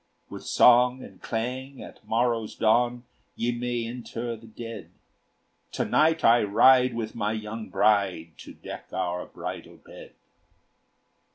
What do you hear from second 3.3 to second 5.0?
Ye may inter the dead;